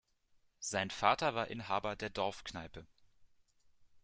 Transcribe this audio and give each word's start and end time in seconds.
Sein 0.57 0.89
Vater 0.89 1.35
war 1.35 1.49
Inhaber 1.49 1.95
der 1.95 2.09
Dorfkneipe. 2.09 2.87